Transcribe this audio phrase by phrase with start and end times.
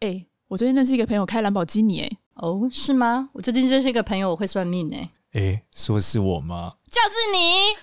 [0.00, 3.30] 哎、欸，我最近认识一个朋友开兰博基尼，哎，哦，是吗？
[3.32, 6.74] 我最近认识一个朋友，我会算命，哎，哎，说是我吗？
[6.88, 7.74] 就是你。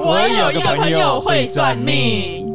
[0.00, 2.48] 我有一个朋友会算命。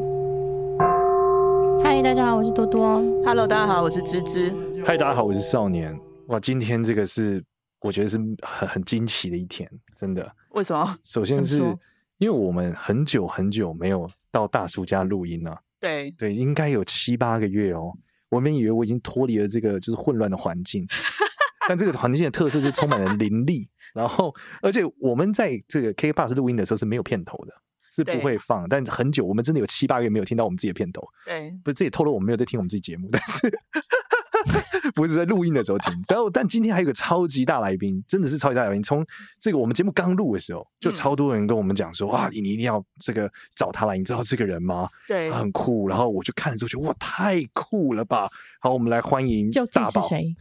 [1.84, 3.00] 嗨，大家好，我是多多。
[3.24, 4.50] Hello，大家好，我是芝芝。
[4.84, 5.96] 嗨，大家好，我是少年。
[6.30, 7.46] 哇，今天这个是
[7.80, 10.36] 我觉得是很很惊奇的一天，真的。
[10.54, 10.98] 为什么？
[11.04, 11.60] 首先是
[12.18, 15.56] 因为我们很久很久没有到大叔家录音了。
[15.84, 17.92] 对对，应该有七八个月哦。
[18.30, 20.88] 我们以为我已经脱离了这个就是混乱的环境，
[21.68, 23.70] 但这个环境的特色是充满了灵力。
[23.94, 27.54] 然后，而且我们在这个 KKBOX 录音的时候是没有片头的，
[27.92, 28.68] 是不会放。
[28.68, 31.04] 但很久，我们真的有七八个月没有听到我们自己的片头。
[31.26, 33.52] 对，不是这也透露我们没有在听我们自己节目，但是。
[34.94, 38.82] 不是在录音的时候听，然后但今天还有个超级大来宾，真的是超级大来宾。
[38.82, 39.06] 从
[39.40, 44.88] 这个我们节目刚录的时候，就超多人跟我们讲说：“哇，你一定要这个找他来，你知道这个人吗？
[45.08, 48.30] 对，他很酷。”然后我就看了之后觉得：“哇，太酷了吧！”
[48.62, 50.02] 好，我们来欢迎大宝。
[50.02, 50.36] 是谁？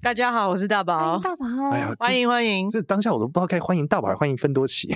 [0.00, 1.18] 大家好，我是大宝。
[1.18, 2.68] 大宝，哎呀，欢迎欢迎。
[2.70, 4.94] 这当下我都不知道该欢迎大宝还是欢迎芬多奇。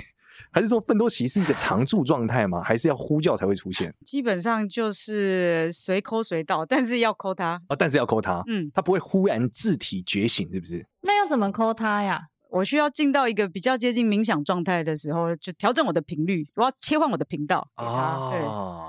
[0.51, 2.61] 还是说奋多奇是一个常驻状态吗？
[2.61, 3.93] 还是要呼叫才会出现？
[4.05, 10.85] 基本上就是随 call 随到，但是要 call 他啊、哦，但是要 call 他，嗯，他不会忽然自体觉醒，是不是？
[11.01, 12.23] 那要怎么 call 他呀？
[12.51, 18.31] 我需要进到一个比较接近冥想状态的时候，就调整我的频率，我要切换我的频道啊。
[18.31, 18.39] 对，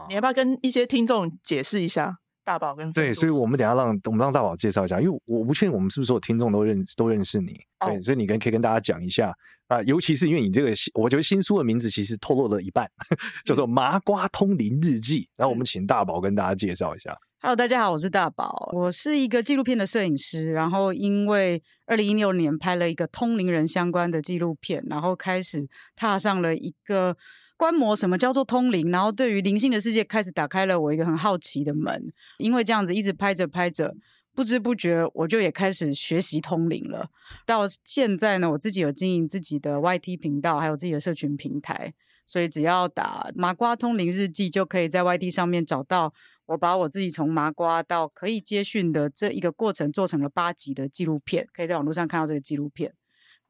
[0.08, 3.13] 你要不要跟一些听众解释一下大宝跟对？
[3.13, 7.53] 所以我们等下让我们让大宝介绍一下，因为我不确定我们是不是所有听众都认都认识你，
[7.87, 9.35] 对，哦、所以你跟可以跟大家讲一下。
[9.69, 12.91] 啊，尤其是因为你这个，我觉得新书的名字其实透露了一半，
[13.47, 15.21] 叫做《麻瓜通灵日记》。
[15.37, 17.17] 然后我们请大宝跟大家介绍一下。
[17.41, 20.51] Hello，大家好，我是大宝，我是一个纪录片的摄影师。
[20.51, 27.17] 然后因为二零一六年拍了一个通灵人相关的纪录片，然后开始踏上了一个
[27.61, 32.11] 观摩什么叫做通灵，然后对于灵性的世界开始打开了我一个很好奇的门。
[32.39, 33.94] 因为这样子一直拍着拍着。
[34.34, 37.11] 不知不觉，我就也开始学习通灵了。
[37.44, 41.93] 到现在呢，我自己有经营自己的 YT 频道，还有自己的社群平台。
[42.25, 46.15] 所以只要打“麻瓜通灵日记”，就可以在 YT 上面找到
[46.47, 52.94] 我把我自己从麻瓜到可以接讯的这一个过程做成了八集的纪录片，可以在网络上看到这个纪录片。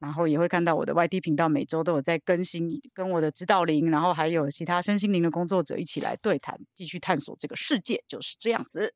[0.00, 8.92] 然后也会看到我的 YT 频道每周都有在更新，跟我的指导灵，然后还有其他身心灵的工作者一起来对谈，继续探索这个世界，就是这样子。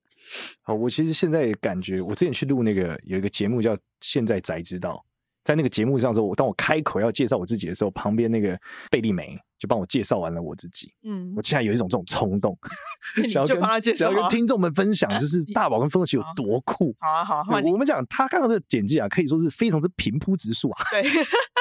[0.62, 5.04] 好，我其实现在也感觉，我之前去录那个有一个节目叫《现在宅知道》，
[5.44, 8.58] 在那个节目上的时候，我当我开口要介绍我自己的时候，旁边那个
[8.90, 10.92] 贝利梅就帮我介绍完了我自己。
[11.04, 12.56] 嗯，我竟然有一种这种冲动，
[13.28, 16.94] 想要跟想要跟听众们分享， 就是大宝跟芬多奇有多酷。
[17.00, 17.62] 好啊，好啊，好啊。
[17.64, 20.84] 我们讲他刚刚的简介啊，可以说是非常之平铺直述啊。
[20.90, 21.02] 对，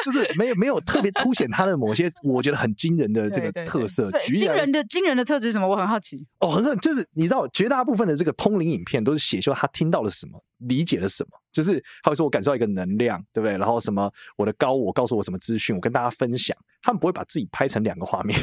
[0.04, 4.10] 就是没有没有特别凸显他的某些 我觉得很惊人的这个特色。
[4.22, 5.68] 惊人的惊人的特质是什么？
[5.68, 6.26] 我很好奇。
[6.40, 13.58] 哦，很就是你知道，绝大部分的这个通灵影片都是写说他听到了什么，理解了什么，就是他会说我感受到一个能量，对不对？
[13.58, 16.56] 然后什么我的高我告诉我什么资讯，我跟大家分享。
[16.84, 18.40] 他们不会把自己拍成两个画面。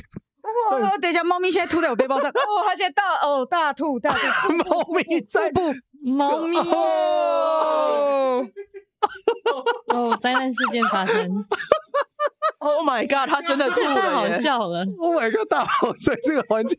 [0.73, 2.31] 哦，等一下，猫咪现在吐在我背包上。
[2.35, 4.53] 哦，它现在大哦大吐大吐。
[4.53, 5.73] 猫咪在不？
[6.17, 8.47] 猫咪哦。
[9.89, 11.45] 哦，灾难事件发生。
[12.59, 13.29] Oh my god！
[13.29, 14.85] 它真的吐了，太好笑了。
[15.01, 15.49] Oh my god！
[15.49, 16.79] 大宝在这个环境，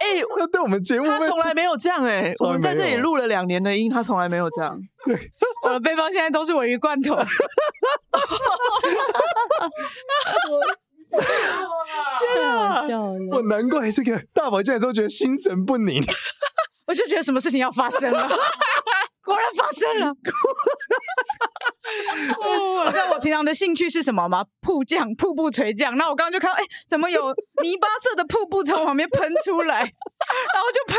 [0.00, 2.34] 哎、欸，那对我们节目，他从来没有这样哎、欸。
[2.40, 4.78] 我们在这里录了两年的音，他从来没有这样。
[5.04, 5.32] 对，
[5.64, 7.16] 我的背包现在都是鮪鱼罐头。
[11.08, 12.84] 天啊！
[13.32, 16.02] 我难怪这个大宝进来之后觉得心神不宁，
[16.86, 18.28] 我就觉得什么事情要发生了，
[19.24, 20.12] 果然发生了。
[22.86, 24.44] 你知道我平常的兴趣是什么吗？
[24.60, 25.96] 瀑降、瀑布垂降。
[25.96, 30.96] 那我刚刚就看到，哎、欸，怎么有泥巴色的瀑布从旁边喷出来，然后就喷，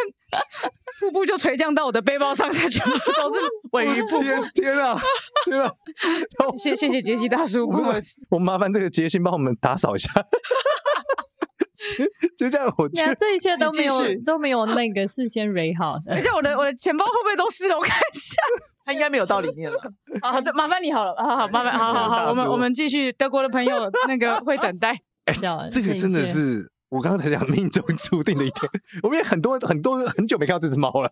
[0.99, 3.39] 瀑布就垂降到我的背包上，下全部都是
[3.71, 4.23] 尾鱼瀑布。
[4.23, 4.99] 天天啊，
[5.45, 5.71] 天啊！
[6.57, 7.95] 谢谢谢杰西大叔，我
[8.29, 10.09] 我麻烦这个杰西帮我们打扫一下。
[12.37, 17.75] 就这样，我觉得这一切都没有都没有那个事先 r 好，而且我的我的钱包会不会都湿了？
[17.77, 18.35] 我看一下。
[18.89, 19.77] 他应该没有到里面了。
[20.21, 23.11] 啊，对，麻烦你好了，好好，麻烦， 好好好，我们我们继续。
[23.13, 24.97] 德国的朋友 那个会等待。
[25.25, 25.33] 哎，
[25.71, 28.67] 这个真的是我刚刚才讲命中注定的一天。
[29.03, 31.11] 我们也很多很多很久没看到这只猫了。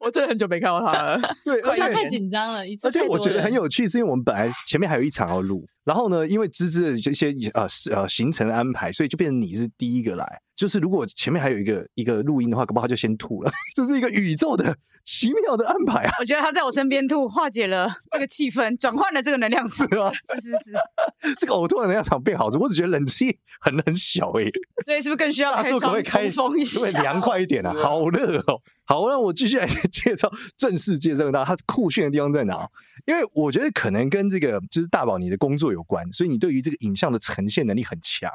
[0.00, 1.20] 我真的很久没看到它了。
[1.44, 10.40] 对，而且太紧张了，而且我觉得很有趣，是因为我们本来前面还有一场要录，然后呢，因为芝芝的这些呃呃行程的安排，所以就变成你是第一个来。
[10.58, 13.50] 就是如果前面还有一个一个录音的话，搞不好他就先吐了。
[13.76, 16.12] 这是一个宇宙的奇妙的安排啊！
[16.18, 19.88] 我觉得他在我身边吐，化解了这个气氛，转换了这个能量场。
[19.88, 20.10] 是吗？
[20.24, 24.52] 是是是， 这个呕吐的能量场变好，我只觉得冷气很很小哎、欸，
[24.84, 26.80] 所以是不是更需要开窗可不可以开通风一下？
[26.80, 27.72] 会凉快一点啊！
[27.80, 28.60] 好热哦。
[28.84, 32.68] 好，那我继续来介绍正式介绍到它酷炫的地方在哪？
[33.06, 38.28] 因为我觉得可能跟这个就是大宝你的工作有关，所以你对于这个影像的呈现能力很强。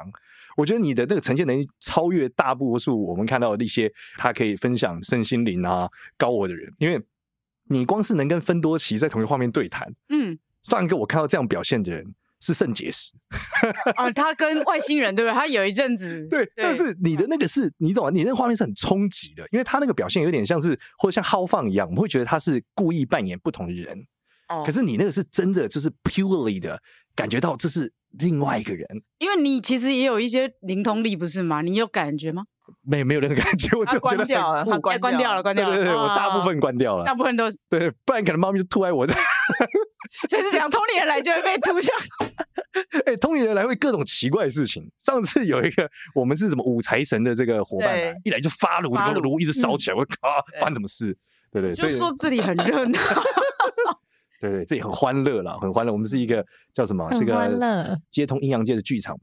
[0.56, 7.00] 我觉得你的这个呈现能力超越大多数我们看到的一些他可以分享身心灵啊高我的人，因为
[7.68, 13.14] 你光是能跟芬多奇在同一个画面对谈，嗯，上一个我看到这样表现的人是圣结石，
[13.96, 15.34] 啊，他跟外星人对不对？
[15.34, 18.10] 他有一阵子 对，对，但是你的那个是你懂吗？
[18.10, 23.98] 你那个画面是很冲击的，因为他那个表现有点像是或者像豪放一样，我们会觉得他是故意扮演不同的人，
[24.50, 26.78] 哦，可是你那个是真的，就是 purely 的
[27.14, 27.92] 感觉到这是。
[28.20, 28.86] 另外一个人，
[29.18, 31.62] 因为你其实也有一些灵通力，不是吗？
[31.62, 32.44] 你有感觉吗？
[32.82, 33.76] 没，没有任何感觉。
[33.76, 35.74] 我就觉得关掉了，他关关掉了，关掉了。
[35.74, 39.12] 对对对，我大部分关掉了，大部分都对，不然可能猫咪就吐在我的。
[40.30, 41.92] 所以是讲通灵人来就会被吐下。
[43.04, 44.88] 哎，通灵人来会各种奇怪的事情。
[45.00, 50.16] 上次有一个，我们是什么五财神的这个伙伴，一来就发炉，这个炉一直烧起来，我靠，
[50.60, 51.18] 发生什么事？
[51.50, 52.96] 对对，所以说这里很热闹。
[54.48, 55.92] 对对，这也很欢乐了，很欢乐。
[55.92, 57.08] 我们是一个叫什么？
[57.18, 59.18] 这个接通阴阳界的剧场，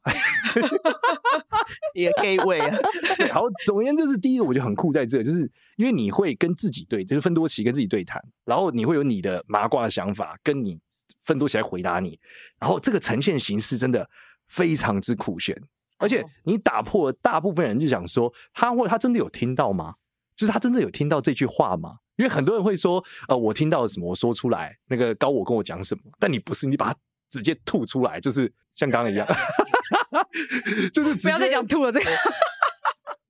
[1.93, 2.77] 一个 gateway 啊。
[3.17, 10.79] 对，好，总而言之，就是第一个，我觉得很酷，在这，就是因为你会跟自己对，就是芬多奇跟自己对谈，然后你会有你的麻瓜的想法，跟你
[11.23, 12.19] 芬多奇来回答你，
[12.59, 14.09] 然后这个呈现形式真的
[14.47, 15.55] 非常之酷炫，
[15.97, 19.95] 而且你打破了大部分人就想说，他或他真的有听到吗？
[20.35, 21.97] 就是他真的有听到这句话吗？
[22.21, 26.99] 因为很多人会说，呃，我听到了什么，我说出来，那个高我跟我讲什么，但你不是，你把它
[27.31, 29.27] 直接吐出来，就是像刚刚一样，
[30.93, 32.05] 就是 不要再讲吐了这个。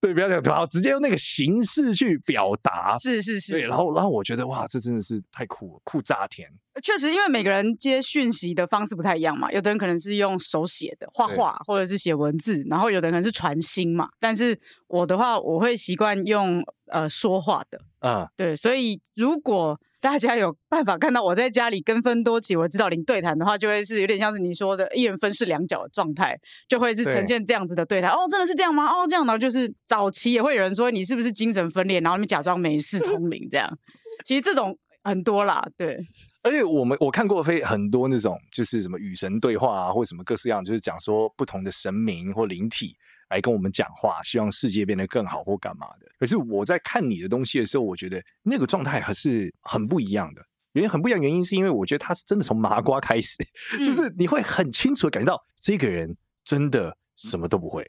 [0.02, 6.50] 对，不要讲，好，直接用那个形式去表达，是是是，对，然后然后我觉得哇，这真的是太酷了，酷炸天！
[6.82, 14.10] 确实，因为每个人接讯息的方式不太一样嘛，有的人可能是用手写的画画，或者是写文字，然后有的人可能是传心嘛。
[14.20, 19.80] 但是我的话，我会习惯用呃说话的，啊，对，所以如果。
[20.01, 26.36] 大家有办法看到我在家里跟分多起、我的指导灵对谈的话，就会是有点像是你说的一人分饰两角的状态，
[26.68, 28.09] 就会是呈现这样子的对谈。
[28.09, 28.88] 哦，真的是这样吗？
[28.88, 33.77] 哦，这样，然后就是早期也会有人说你是不是精神分裂，然后你假装没事通灵这样。
[34.25, 36.00] 其实这种很多啦，对。
[36.42, 42.95] 而且我们我看过非很多那种就是什么与神对话啊，或什么各式各样，就是讲说不同的神明或灵体。
[43.31, 46.06] 来跟我们讲话，希望世界变得更好或干嘛的。
[46.19, 50.45] 可是我在看你的东西的时候，我觉得那个状态还是很不一样的。
[50.74, 53.38] 原因很不一样，原因是因为我觉得他是真的从麻瓜开始，
[53.80, 57.86] 嗯、 就是你会很清楚的感觉到这个人真的什么都不会。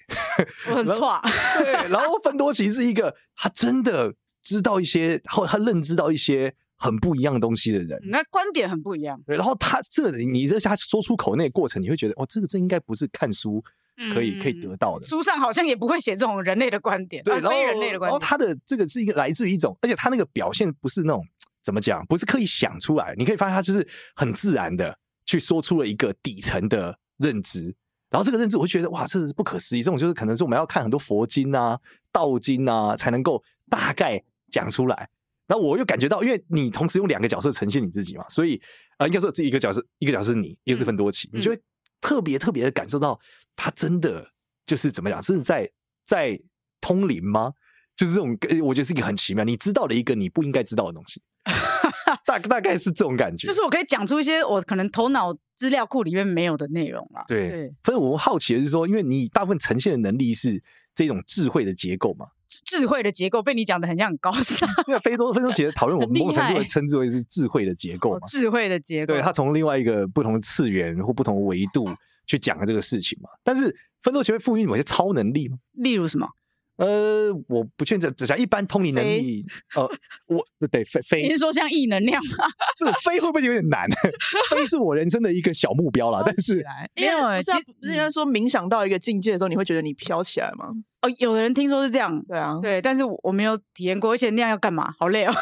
[0.69, 1.21] 我很 错。
[1.59, 8.00] 对，然后芬多奇是一个他真的知道一些，或他认知到一些很不一样的东西的人。
[8.05, 9.21] 那观点很不一样。
[9.27, 13.62] 对，然后他这个你这下说出口那个过程，你会觉得哦，这个这应该不是看书。
[14.13, 18.11] 可以可以得到的，书上好像也不会写这种人类的观点，对，非人类的观点。
[18.11, 21.25] 然后他的这个是一个来自于一种，而且他那个表现不是那种
[21.63, 23.15] 怎么讲，不是刻意想出来。
[23.17, 24.97] 你可以发现他就是很自然的
[25.27, 27.75] 去说出了一个底层的认知，
[28.11, 29.83] 然后这个认知我会觉得哇，这是不可思议。
[29.83, 31.79] 这种就是可能是我们要看很多佛经啊、
[32.11, 35.09] 道经啊，才能够大概讲出来。
[35.47, 38.57] 然后我又感觉到，因为你同时用两个角色呈现你自己嘛，所以
[38.97, 41.61] 啊、呃，应该说这一个角色，一个角色是你，一个是芬多奇，嗯、你就会。
[42.01, 43.17] 特别特别的感受到，
[43.57, 44.31] 他真的
[44.67, 45.71] 就是怎么讲，真的在
[46.05, 46.41] 在
[46.81, 47.53] 通灵吗？
[47.95, 49.45] 就是这种，我觉得是一个很奇妙。
[49.45, 51.21] 你知道了一个你不应该知道的东西，
[52.25, 53.47] 大大概是这种感觉。
[53.47, 57.23] 就是我可以讲出一些我可能头脑资料库里面没有的内容啊。
[57.29, 60.63] 对，对，所以我好奇的是说，因为你大部分呈现的能力是
[60.94, 62.27] 这种智慧的结构嘛。
[62.65, 64.69] 智慧的结构被你讲的很像很高尚。
[64.89, 68.17] 因为非多芬多奇的讨论，我们某种程度会称之为是智慧的结构嘛。
[68.17, 71.89] 哦、智慧的结构，对，它从另外一个不同的次元或不同的维度
[72.26, 73.29] 去讲了这个事情嘛。
[73.43, 75.58] 但是芬多奇会赋予某些超能力吗？
[75.72, 76.29] 例如什么？
[76.76, 79.44] 呃，我不确定，只想一般通灵能力。
[79.76, 79.82] 呃，
[80.26, 82.46] 我得飞飞，你是说像异能量吗？
[82.79, 83.86] 不是飞会不会有点难？
[84.50, 86.22] 飞是我人生的一个小目标啦。
[86.24, 86.64] 但是
[86.96, 90.70] 没有哎，其实人家说冥想到一个境界的时候，你会觉得你飘起来吗？
[91.02, 94.93] 哦，有的人听说是这样，对啊，对，但是我没有体验过，而且那样要干嘛？
[94.98, 95.32] 好累哦。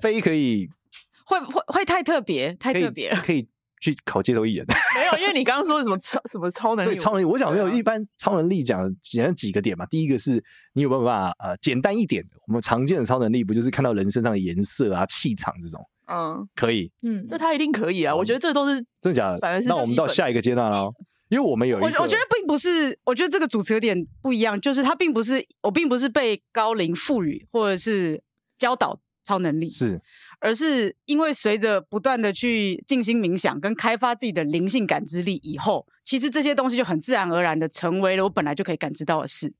[0.00, 0.68] 飞可以，
[1.24, 3.48] 会会会太特别，太特别了，可以。
[3.80, 4.66] 去考街头艺人？
[4.94, 6.90] 没有，因为你刚刚说什么超什么超能力？
[6.90, 7.24] 对，超能力。
[7.24, 9.86] 我想没有，一般超能力讲简单几个点嘛。
[9.86, 10.42] 第一个是
[10.74, 12.30] 你有没有办法呃简单一点的？
[12.46, 15.80] 我们常见的超能力不就是看到人身上的颜色啊、气场这种？
[16.10, 16.90] 嗯，可以。
[17.02, 18.14] 嗯，这他一定可以啊！
[18.14, 19.38] 我觉得这都是真的假的。
[19.38, 20.92] 反正是那我们到下一个阶段喽。
[21.28, 28.22] 因为我们有一个，我我觉得并不是，我觉得这个主持有点不一样，就是他并不是，我并不是被高龄赋予或者是
[28.58, 30.00] 教导超能力，是，
[30.40, 39.52] 而是因为随着不断的去静心冥想跟开发自己的灵性感知力以后，其实这些东西就很自然而然的成为了我本来就可以感知到的事。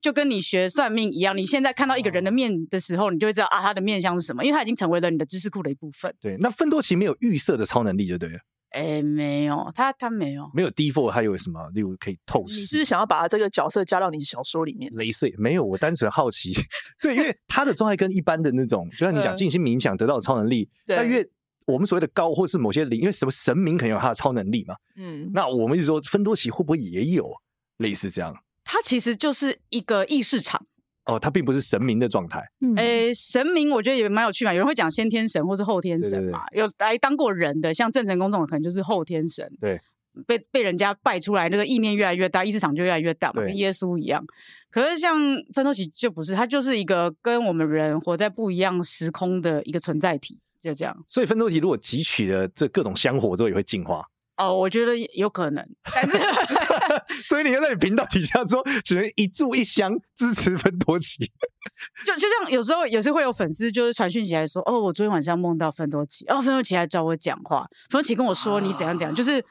[0.00, 6.14] 就跟你学算命一样，你现在看到一个人的面的时候，你就会知道啊，他的面相是什么，因为他已经成为了你的知识库的一部分。
[6.20, 8.38] 对，那芬多奇没有预设的超能力就对了。
[8.70, 11.68] 哎，没有，他他没有，没有 default，他有什么？
[11.74, 12.60] 例如可以透视？
[12.60, 14.92] 你是想要把这个角色加到你小说里面？
[14.92, 16.52] 镭射没有，我单纯好奇。
[17.00, 21.28] 对，因为他的状态跟一般的那种，就像你讲静心冥想得到的超能力，但因为
[21.66, 24.74] 我们所谓的高或是某些灵，因为什么神明肯定有他的超能力嘛。
[24.96, 27.30] 嗯，那我们一直说芬多奇会不会也有
[27.78, 28.34] 类似这样？
[28.64, 30.66] 它其实就是一个意识场
[31.08, 32.40] 哦，它并不是神明的状态。
[32.60, 34.52] 嗯，诶，神明我觉得也蛮有趣嘛。
[34.52, 36.44] 有人会讲先天神或是后天神嘛。
[36.50, 39.50] 对对对，有来当过人的，像郑成功这种可能就是后天神。
[39.58, 39.80] 对，
[40.26, 44.22] 被被人家拜出来，那个意念越来越大，意识场就越来越大嘛，跟耶稣一样。
[44.70, 45.16] 可是像
[45.54, 50.94] 奋斗奇就不是，它就是一个跟我们人活在不一样时空的一个存在体，就这样。
[51.08, 54.04] 所以奋斗体如果汲取了这各种香火之后，也会进化。
[54.36, 56.16] 哦，我觉得有可能，但是，
[57.24, 61.30] 所以你要在你频道底下说，只能一炷一箱支持芬多奇。
[62.04, 69.44] 就就像有时候也是会有粉丝就是传讯起来说，哦，我昨天晚上梦到芬多奇，哦，芬多奇还找我讲话，芬多奇跟我说你怎样怎样，就是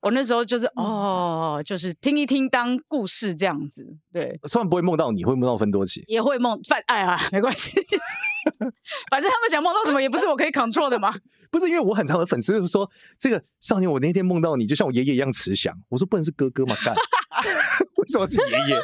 [0.00, 7.80] 我那时候就是哦，就是听一听当故事这样子，对，虽然不会梦到你会梦到芬多奇，也会梦犯爱啊，没关系。
[9.10, 11.14] 反正他们想梦到什么，也不是我可以 control 的嘛。
[11.50, 15.74] 不是因为我很常的粉丝就是说，这个少年，我那天梦到你，就像我爷爷一样慈祥。
[15.88, 16.94] 我说不能是哥哥嘛，干？
[17.96, 18.80] 为什么是爷爷？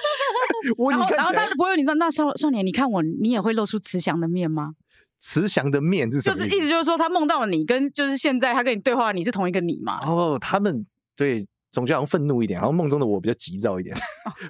[0.78, 4.74] 我然后你看，然后他的朋友你说，那少少年，你看我，你也会露出慈祥的面吗？
[5.18, 6.34] 慈祥的面是什么？
[6.36, 9.98] 就是意思就是说，他梦到了你，跟就是现在他跟你对话，你是同一个你嘛？
[10.06, 10.84] 哦，他们
[11.16, 13.94] 对总觉得好像愤怒一点，然后梦中的我比较急躁一点。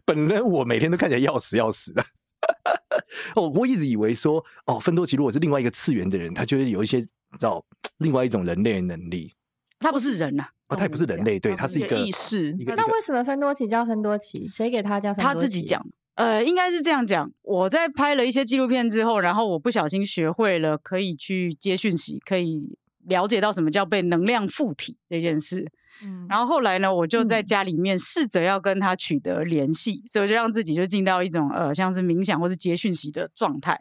[0.05, 2.05] 本人我每天都看起来要死要死的。
[3.35, 7.09] 哦，我一直以为说，哦，芬多奇如果是另外一个次元的人，他就会有一些知
[7.41, 7.65] 道
[7.99, 9.33] 另外一种人类的能力。
[9.81, 12.57] 他不是人呐、啊，哦，他也不是人类，对，他是一个意识。
[12.77, 14.49] 那为什么芬多奇叫芬多奇？
[14.49, 15.35] 谁给他叫芬多奇？
[15.35, 15.85] 他自己讲。
[16.15, 17.31] 呃，应该是这样讲。
[17.43, 25.71] 我在拍了一些纪录片之后，然后我不小心学会了可以去接讯息，可以了解到什么叫被能量附体这件事。
[26.03, 33.81] 嗯，然后后来呢，我就在家里面试着要跟他取得联系，嗯、所以我就让自己就进到一种呃，像是冥想或是接讯息的状态。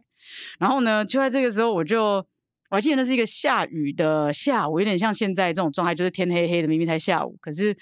[0.60, 2.25] 然后呢，就在这个时候，我就
[2.70, 7.75] 我还记得那是一个下雨的下午，有点像现在这种状态，就是天黑黑的，明明才下午，可是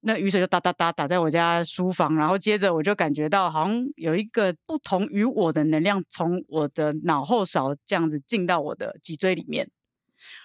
[0.00, 2.14] 那雨水就哒哒哒打在我家书房。
[2.16, 9.70] 然后接着我就感觉到好像有一个不同于我的能量从我的脑后勺这样子进到我的脊椎里面。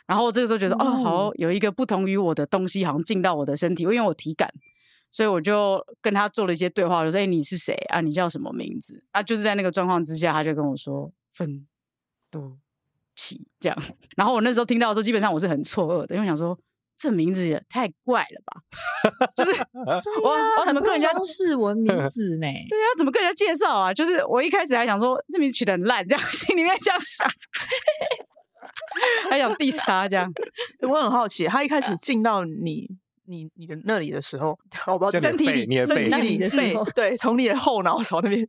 [0.07, 4.51] 然后这个时候觉得哦，好有一个不同于我的东西，好像进到我的身体，因为我体感，
[5.11, 8.01] 所以我就跟他做了一些对话，我说：“哎，你是谁啊？
[8.01, 11.67] 你叫什么名字？”啊，就是在那个状况之下，他就跟我说：“分
[12.29, 12.57] 多
[13.15, 13.77] 奇。”这样。
[14.15, 16.57] 然后我那时候听到的时候，基本上我是很错愕的，因为我想说
[16.97, 18.61] 这名字也太怪了吧，
[19.35, 19.51] 就是
[20.21, 22.47] 我我怎么跟人家中式文名 字呢？
[22.69, 23.93] 对啊，怎么跟人家介绍啊？
[23.93, 27.29] 就是我一开始还想说这名字取得很烂，这样 心里面这样想。
[29.29, 30.31] 还想 diss 他这样，
[30.81, 32.89] 我很好奇，他一开始进到你、
[33.25, 34.57] 你、你的那里的时候，
[34.87, 38.47] 我不知道身体里、身体里的背，对，从你的后脑勺那边，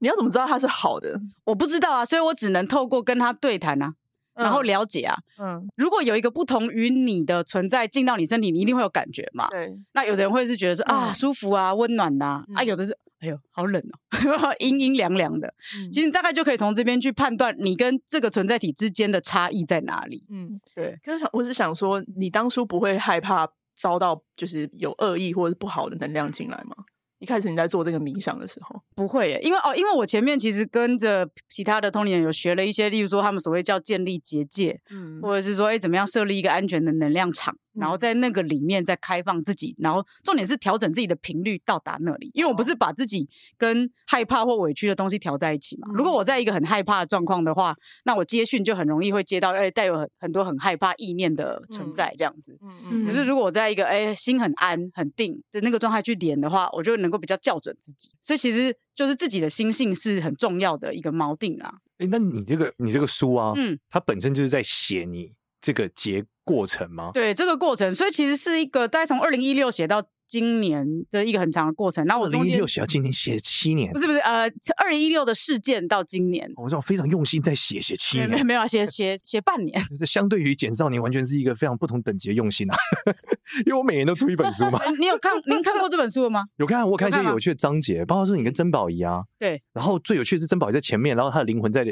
[0.00, 1.20] 你要怎么知道他是好的？
[1.44, 3.94] 我不知道啊，所以我只能透过跟他对谈啊，
[4.34, 5.16] 然后了解啊。
[5.38, 9.48] 嗯，如果有一个不同于你的存在进到你身体，你一定会有感觉嘛？
[9.50, 9.78] 对。
[9.92, 12.96] 那有的人会是觉得说啊，舒服啊，温暖呐，啊，有的是。
[13.24, 15.48] 哎呦，好冷哦， 阴阴凉凉的。
[15.78, 20.26] 嗯、其实你大概就可以从这边去判断你跟这个存在体之间的差异在哪里。
[20.28, 20.98] 嗯，对。
[21.02, 26.76] 可是我是想说，你当初不会害怕遭到就是有恶意或者是不好的能量进来吗？
[27.20, 37.56] 一开始你在做这个冥想的时候，不会耶，因为哦，因为我前面其实跟着其他的通灵人有学了一些，例如说他们所谓叫建立结界，嗯，或者是说哎怎么样设立一个安全的能量场。
[37.74, 42.30] 然后在那个里面再开放自己，然后重点是调整自己的频率到达那里。
[42.34, 45.88] 因为我不是把自己跟害怕或委屈的东西调在一起嘛。
[45.94, 52.58] 如果我在一个很害怕的状况的话，那我接讯就很容易会接到哎带有很很多很害怕意念的存在这样子。
[52.62, 53.06] 嗯嗯。
[53.06, 58.10] 可是如果我在一个哎心很安很定的那个状态去连的话，我就能够比较校准自己。
[58.22, 61.74] 所以其实就是自己的心性是很重要的一个锚定啊。
[61.98, 66.24] 哎，那你这个你这个书啊，嗯，它本身就是在写你这个结。
[66.44, 67.10] 过程吗？
[67.14, 72.04] 对，这个过程，所以其实是一个大概从二零一六写到今年的一个很长的过程。
[72.06, 79.80] 然后我中间二零一六写到今年写七年，不是不是呃，二零一六的事件到今年，我知道非常用心在写写七年，没有没有写写 写半年。
[79.98, 82.76] 这相对于简少年，完全是一个非常不同等级的用心啊！
[83.66, 84.80] 因为我每年都出一本书嘛。
[84.98, 86.44] 你有看您看过这本书了吗？
[86.56, 89.62] 有看，我看一些有趣的章节，包括说你跟珍宝仪啊，对。
[89.72, 91.84] 然后最有趣的是珍宝仪在前面，然后他的灵魂在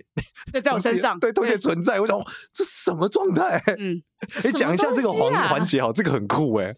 [0.52, 2.00] 对在我身上，对，同时存在。
[2.00, 2.18] 我想
[2.52, 3.62] 这什么状态？
[3.78, 4.02] 嗯，
[4.44, 6.74] 哎，讲一下这个环环节哈，这个很酷哎。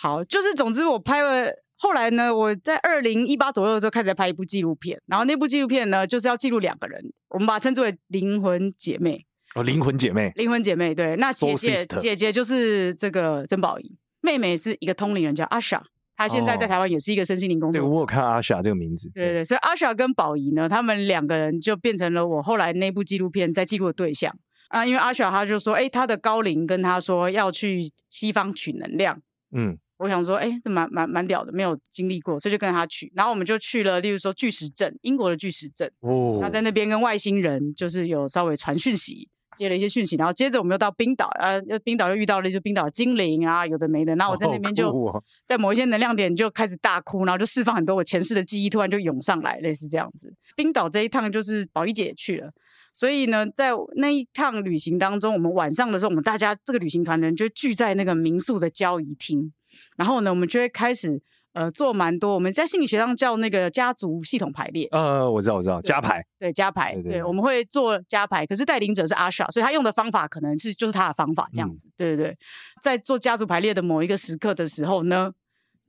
[0.00, 1.52] 好，就是总之我拍了。
[1.80, 9.24] 后来呢，我在二零一八左右的时候开始拍一部纪录片，然后那部纪录片呢，就是要记录两个人，我们把它称之为灵魂姐妹。
[9.54, 15.80] 哦，灵魂姐妹，灵魂姐妹，对，那姐姐姐姐就是这个曾宝仪，妹妹是一个通灵人叫阿莎，
[16.16, 17.86] 她现在在台湾也是一个身心灵工作者。
[17.86, 19.08] 对，我有看阿莎这个名字。
[19.14, 24.36] 对对对，所以阿莎跟宝仪呢，他们两个人就变成了我后来那部纪录片在记录的对象
[24.70, 29.78] 啊，因为阿莎她就说，哎，她的高龄跟她说要去西方取能量，嗯。
[29.98, 33.12] 我想说，哎，这蛮蛮蛮屌的，没有经历过，所以就跟他去。
[33.16, 35.90] 然后我们就去了，例如说巨石阵，英国的巨石阵。
[36.00, 36.38] 哦。
[36.40, 40.14] 那在那边跟外星人就是有稍微传讯息，接了一些讯息。
[40.14, 44.14] 然后接着我们又到冰岛，呃，又冰岛又遇到了一些冰岛的精灵啊，有的没的。
[44.14, 50.32] 然后我在那边就在某一些能量点就开始大哭，然后就释放很多我前世的记忆，突然就涌上来，类似这样子。
[50.54, 52.52] 冰岛这一趟就是宝仪姐也去了，
[52.92, 59.52] 所以呢，在那一趟旅行当中，我们晚上的时候，我们大家这个旅行团的人就聚在那个民宿的交谊厅。
[59.96, 61.20] 然后呢，我们就会开始
[61.52, 64.86] 呃做蛮多，我们在心理学上叫那个家族系统排列。
[64.92, 66.24] 呃，我知道，我知道，家排。
[66.38, 66.94] 对，家排。
[66.94, 71.88] 对，对，对，我们会做家排，可是带领者是阿莎，所以他用的方法可能是就是他的方法这样子。
[71.88, 72.38] 嗯、对对对，
[72.82, 75.32] 在做家族排列的某一个时刻的时候呢，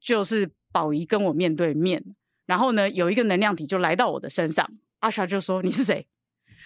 [0.01, 2.03] 就是宝仪跟我面对面，
[2.46, 4.67] 然后呢有一个能量体就来到我的身上，
[5.00, 6.08] 阿莎就说：“你是谁？”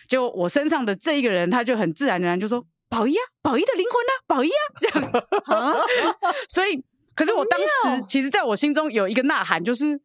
[0.08, 5.12] 就我身上的这一个人，他就很自然而然就说：“宝仪啊，宝仪的灵魂啊，宝仪啊。”这样
[5.48, 5.74] 啊，
[6.50, 6.84] 所以。
[7.15, 10.00] 可是我当时，其实在我心中有一个呐喊，就是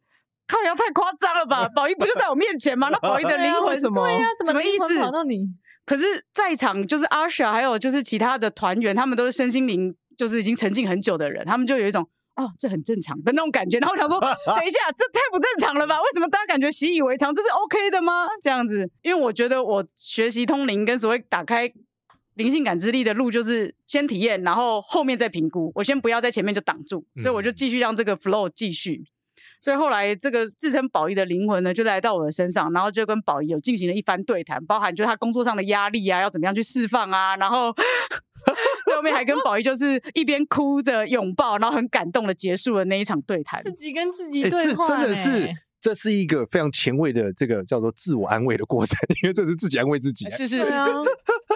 [0.47, 1.67] 靠腰太夸张了吧？
[1.75, 2.89] 宝仪不就在我面前吗？
[2.91, 4.05] 那宝仪的灵魂什么？
[4.05, 4.99] 对呀，什么意思？
[4.99, 5.39] 跑到你？
[5.85, 13.79] 可是，在场就是阿莎，还有就是其他的团员，他们都是身心灵，就是已经沉浸很久的人，他们就有一种哦，这很正常的那种感觉。
[13.79, 15.99] 然后我想说，等一下，这太不正常了吧？
[15.99, 17.33] 为什么大家感觉习以为常？
[17.33, 18.27] 这是 OK 的吗？
[18.39, 21.71] 这样子，因为我觉得我学习通灵跟所谓打开。
[22.39, 25.71] 灵性感知力的路就是先体验，然后后面再评估。
[25.75, 29.03] 我先不要在前面就挡住，所以我就继续让这个 flow 继续。
[29.61, 37.75] 所以后来这个自称宝仪的灵魂呢，就来到我的身上，然后就跟宝仪有进行了一番对谈，包含就是他工作上的压力啊，要怎么样去释放啊，然后
[38.87, 43.61] 最后面还跟宝仪就是一边哭着拥抱，然后很感动的结束了那一场对谈。
[43.61, 45.53] 自己跟自己对话，欸，真的是。
[45.81, 50.71] 这是一个非常前卫的这个叫做自我安慰的过程，因为这是自己安慰自己，是是是是，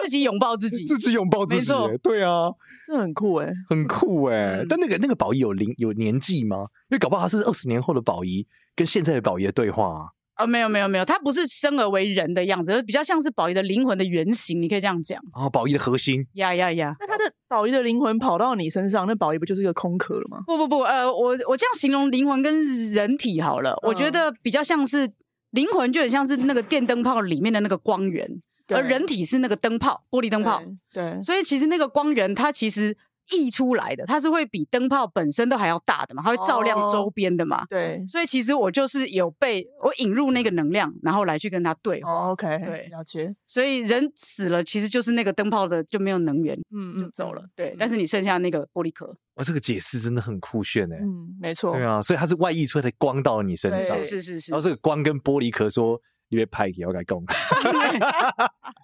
[0.04, 2.50] 自己拥抱自己，自己拥抱自己，没错，对啊，
[2.86, 4.58] 这很酷哎，很酷哎。
[4.60, 6.66] 嗯、但那个那个宝仪有龄有年纪吗？
[6.90, 10.00] 因为搞不好他是二十年后的宝仪跟现在的宝仪的对话啊。
[10.34, 15.18] 啊、哦，没有没有没有，他不是生而为人的样子，而比较像是宝仪的灵魂的原型，你可以这样讲。
[15.32, 16.26] 啊、哦，宝仪的核心。
[16.34, 16.94] 呀呀呀！
[16.98, 20.38] 那他的宝仪的灵魂跑到你身上，那宝仪不就是一个空壳了吗？
[20.44, 25.08] 不不不，呃，我我这样形容灵魂跟人体好了，嗯、我觉得比较像是
[25.52, 30.62] 灵魂，就很像是那个电灯泡里面的那个光源，对而人体是那个灯泡，玻璃灯泡。
[30.92, 32.96] 对，对所以其实那个光源，它其实。
[33.32, 37.60] 溢出来的，它是会比灯泡本身都还要大的嘛，它会照亮周边的嘛。
[37.60, 42.12] Oh, 对，所以其实我就是有被我引入那个能量，然后来去跟它对话。
[42.12, 43.34] Oh, OK，对，了解。
[43.46, 47.40] 所以人死了，其实就是那个灯泡的就没有能源，嗯，就走了。
[47.40, 49.06] 嗯、对，但是你剩下那个玻璃壳。
[49.36, 50.98] 哇，这个解释真的很酷炫哎。
[51.00, 51.72] 嗯，没错。
[51.72, 54.52] 对啊，所以它是外溢出来的光到了你身上，是是是是。
[54.52, 55.98] 然后这个光跟玻璃壳说。
[56.34, 57.16] 你别拍给我来讲，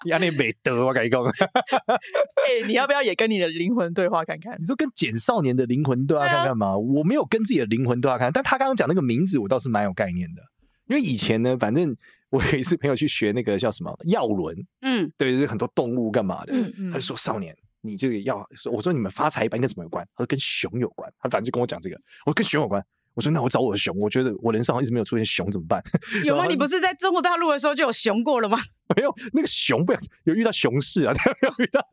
[0.07, 1.21] 压力没得我跟你讲。
[2.47, 4.57] 哎，你要不要也跟你的灵魂对话看看？
[4.61, 6.69] 你说跟简少年的灵魂对话看看吗？
[6.69, 10.43] 啊、我没有跟自己的灵魂对话看，但他刚刚讲那个名字，我倒是蛮有概念的。
[10.87, 11.97] 因为以前呢，反正
[12.31, 20.07] 我有一次朋友去学那个叫什么药轮，嗯，对，就是很多动物干嘛的，嗯嗯，他就说少年，你这个药，我说你们发财一般跟什么有关？
[20.15, 22.85] 他说跟熊有关，他反正就跟我讲这个，我说跟熊有关。
[23.21, 25.83] 我说：“那我找我的熊，我觉得我人生一直没有出现熊，怎么办？”
[26.25, 26.47] 有吗？
[26.47, 28.59] 你不是在中国大陆的时候就有熊过了吗？
[28.97, 29.93] 没有，那个熊不
[30.25, 31.13] 有遇到熊市啊？
[31.43, 31.87] 没有遇到，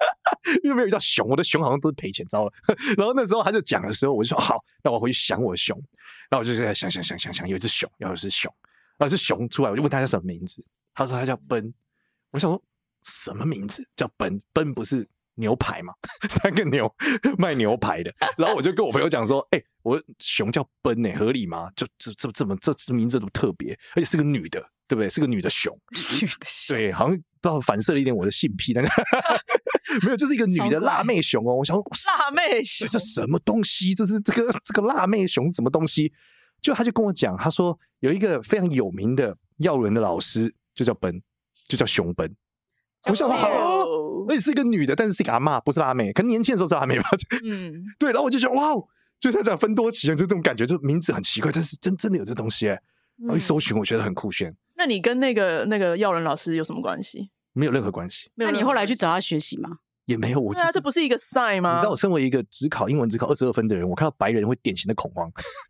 [0.63, 1.27] 又没有遇到熊。
[1.27, 2.53] 我的熊好像都是赔钱招了。
[2.97, 5.77] 然后那时候他就讲的时候，我就说：“好，那我回去想我的熊。”
[6.31, 8.49] 然后我就在想想想想想，有一只熊，有一只熊，
[8.97, 10.63] 然后是熊出来，我就问他叫什么名字。
[10.93, 11.73] 他说他叫奔。
[12.31, 12.61] 我想说
[13.03, 14.41] 什么名字叫奔？
[14.53, 15.05] 奔不是？
[15.37, 15.93] 牛排嘛，
[16.29, 16.93] 三个牛
[17.37, 21.69] 卖牛排的，然后我就跟我朋友讲说，哎、欸，我熊叫奔诶，合理吗？
[21.75, 25.09] 就这这这么这这名字都特别，而且是个女的，对不对？
[25.09, 25.73] 是个女的熊，
[26.21, 28.91] 女的熊，对，好像不知道反射了一点我的性癖，但是
[30.03, 31.55] 没有，就是一个女的辣妹熊哦。
[31.55, 33.95] 我想说辣妹熊，这什么东西？
[33.95, 36.11] 这是这个这个辣妹熊是什么东西？
[36.61, 41.21] 就他就跟我讲，他说有一个非常有名的药轮的老师，就叫奔，
[41.67, 42.35] 就叫熊奔。
[43.09, 47.05] 我想说，哦，而且是一个女的，但是是一个阿妈，不是阿妹，可能年轻的时候是阿妹吧。
[47.43, 48.11] 嗯， 对。
[48.11, 48.73] 然后我就觉得，哇，
[49.19, 52.81] 就他讲分多奇，就这种感觉，就名字很奇怪，但是真真的有这东西哎。
[53.19, 54.55] 然后一搜寻，我觉得很酷炫。
[54.75, 57.31] 那你跟那个那个药人老师有什么关系？
[57.53, 58.29] 没有任何关系。
[58.35, 59.79] 那你后来去找他学习吗？
[60.05, 60.39] 也没有。
[60.39, 61.73] 我觉得这不是一个 sign 吗？
[61.73, 65.27] 你知道，我身为一个只考英文只考二十二分的人，我看到白人会典型的恐慌。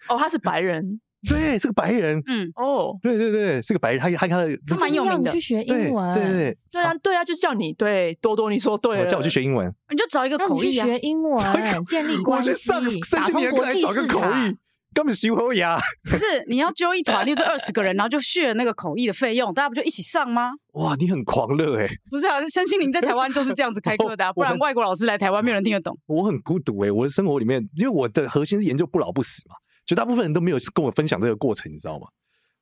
[0.10, 1.00] 哦，他是白人。
[1.28, 2.22] 对，是个白人。
[2.28, 4.00] 嗯，哦，对对对，是个白人。
[4.00, 5.32] 他他他他蛮有名的。
[5.32, 6.16] 去学英文。
[6.16, 11.44] 对对对，对啊对啊，就叫你对多多，你说对，叫我去学英文，你就找一个口译学英文，
[11.86, 14.56] 建立关系，我去上申请年课找个口译，
[14.94, 15.78] 根本修好呀。
[16.10, 20.52] 不是，你要揪一团，就这二十个人，然后就续那个口译的费用，大家不就一起上吗？
[20.74, 21.90] 哇，你很狂热哎。
[22.10, 25.98] 不是啊，身心灵在台湾就是这样子开课的， 不然外国老师来台湾没有人听得懂。
[26.06, 29.56] 我很孤独哎，我的生活里面，因为我的核心是研究不老不死嘛。
[29.88, 32.08] 绝大部分人都没有跟我分享这个过程，你知道吗？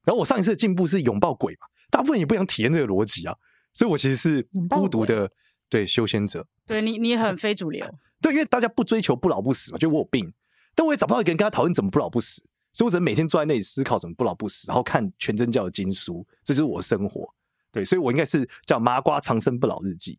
[0.05, 3.35] 然后我上一次的进步是拥抱鬼嘛，大部分也不想体验这个逻辑啊，
[3.73, 5.29] 所以我其实是孤独的，
[5.67, 6.45] 对修仙者。
[6.65, 7.85] 对你，你很非主流。
[8.21, 10.31] 对，因为大家不追求不老不死嘛，就我有病，
[10.75, 17.27] 但我也找不到一个人跟他讨论怎么不老不死，所以我只能每天坐在那里思考怎么不老不死，然后看全真教的经书，这就是我的生活。
[17.71, 20.17] 对，所以我应该是叫麻瓜长生不老日记。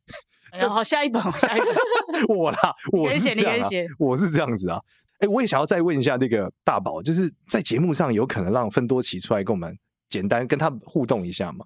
[0.50, 4.80] 哎呀，好，下一本，下一本， 我啦，我是这样啊，我是这样子啊。
[5.18, 9.76] 哎，我也想要再问一下那个大宝，就是在节目上有可能让芬多奇出来跟我们
[10.08, 11.64] 简单跟他互动一下吗？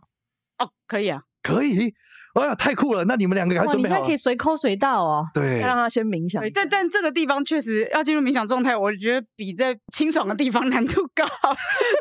[0.58, 1.94] 哦，可以啊，可以。
[2.34, 3.04] 哎呀，太酷了！
[3.06, 3.94] 那你们两个还准备好？
[3.96, 5.26] 你现在可以随抠随到哦。
[5.34, 6.40] 对，让他先冥想。
[6.54, 11.24] 但但这个地方确实要进入冥想状态，我觉得比在清爽的地方难度高。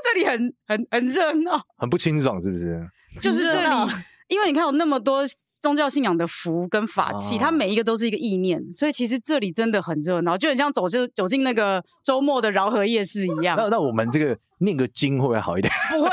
[0.03, 2.87] 这里很很很热闹，很不清爽，是不是？
[3.19, 3.91] 就是这里。
[4.29, 5.23] 因为你看有那么多
[5.59, 13.57] 宗教信仰的符跟法器，它每一个都是一个意念，所以其实这里真的很热闹，就很像走就走进那个周末的饶河夜市一样。
[13.57, 15.73] 那那我们这个念个经会不会好一点？
[15.91, 16.09] 不会。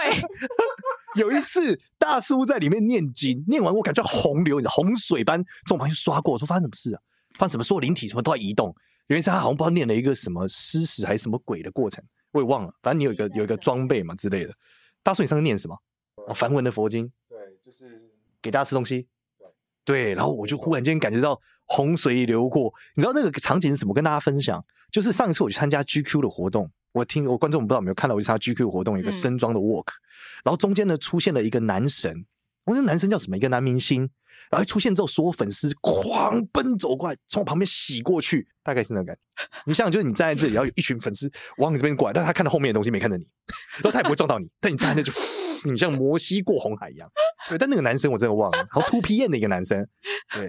[1.16, 7.00] 有一次大叔在里面念经，念完我感觉洪流，洪水般从我旁边刷过，我说发生什么事啊？
[7.38, 7.64] 发生什么？
[7.64, 8.74] 所有灵体什么都在移动。
[9.09, 12.02] 原因是他好像不知道念了一个什么施食还是什么鬼的过程，
[12.33, 12.72] 我也忘了。
[12.83, 14.52] 反正你有一个有一个装备嘛之类的。
[15.02, 15.76] 大叔你上次念什么？
[16.26, 17.11] 哦，梵文的佛经。
[17.29, 18.06] 对，就是。
[18.46, 19.06] 给大家吃东西，
[19.85, 23.92] 对，然后我就忽然间感觉到洪水流过，你知道那个场景是什么？
[23.92, 30.00] 跟大家分享，就是上一次我去参加 GQ 的活动，我听我观众不知道有没有看到，我去参加 GQ 活动一个身装的 walk，、嗯、
[30.44, 32.24] 然后中间呢出现了一个男神，
[32.64, 33.37] 我说男神叫什么？
[33.37, 34.09] 一个男明星，
[34.50, 39.20] 然后一出现之后，所有粉丝狂奔走过来，从我旁边洗过去，大概是那个感觉。
[39.66, 43.26] 你想想，就是你站在这里，然后有一群粉丝往你这边过来，但他看到后面的东西，没看着你，
[43.82, 45.12] 然后他也不会撞到你，但你站在那就。
[45.70, 47.09] 你像摩西过红海一样，
[47.48, 49.87] 对，但那个男生我真的忘了，然后 2PM 的一个男生，
[50.35, 50.48] 对，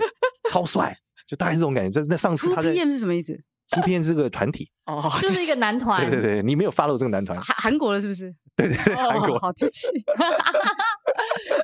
[0.50, 0.96] 超帅，
[1.28, 2.02] 就大概是这种感觉。
[2.02, 3.38] 这那上次他在 2PM 是什么意思
[3.72, 6.10] ？2PM 是个团体哦，就是一个男团。
[6.10, 8.34] 对对对，你没有 follow 这个男团，韩韩国的是不是？
[8.56, 9.38] 对对对，韩国。
[9.40, 9.88] 好对不起，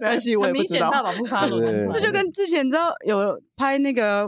[0.02, 0.92] 没关系，我也不知道。
[0.92, 4.28] 大宝不 follow，这就跟之前你知道有拍那个。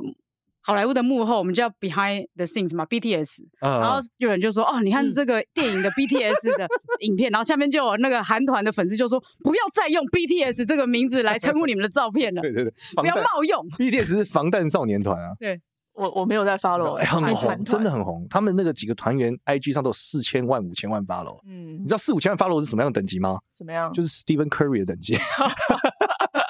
[0.66, 3.44] 好莱坞的幕后，我们叫 behind the scenes 嘛，BTS。
[3.62, 6.68] 然后有人就说：“哦，你看这个电影的 BTS 的
[7.02, 12.42] 影片。”然后下面就有那个韩团的粉丝就说：“不要再用 BTS 这个名字来称呼你们的照片了。
[12.44, 13.64] ”对对对，不要冒用。
[13.78, 15.34] BTS 是防弹少年团啊。
[15.40, 15.62] 对，
[15.94, 18.26] 我我没有在 follow，很红，真的很红。
[18.28, 21.40] 他们那个几个团员 IG 上都有四千万、五千万 follow。
[21.48, 23.38] 嗯，你知道四五千万 follow 是什么样的等级吗？
[23.54, 23.94] 什么样？
[23.94, 25.16] 就是 Stephen Curry 的等级。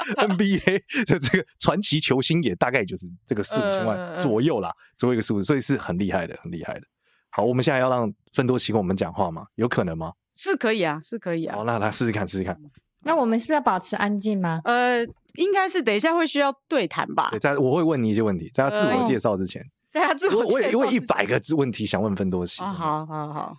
[0.17, 6.81] NBA 的这个传奇球星也大概就是这个四五千万左右啦，左右一个数字，所以是很厉害的，很厉害的。
[7.29, 9.45] 好，我们现在要让芬多奇跟我们讲话吗？
[9.55, 10.13] 有可能吗？
[10.35, 11.57] 是可以啊，是可以啊。
[11.57, 12.57] 好，那来试试看，试试看。
[13.03, 14.61] 那我们是不是要保持安静吗？
[14.63, 17.27] 呃，应该是等一下会需要对谈吧。
[17.31, 22.61] 对，在我会问你一些问题，在他自我介绍之前， 在他自我介绍，我有我有一百个问题想问芬多奇。
[22.61, 23.57] 好好好。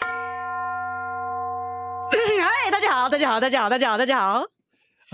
[2.10, 4.44] 嗨，大家好，大家好，大家好，大家好，大家好。